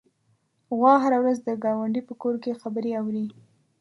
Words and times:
غوا 0.77 0.93
هره 1.03 1.17
ورځ 1.23 1.37
د 1.43 1.49
ګاونډي 1.63 2.01
په 2.07 2.13
کور 2.21 2.35
کې 2.43 2.59
خبرې 2.61 2.91
اوري. 2.99 3.25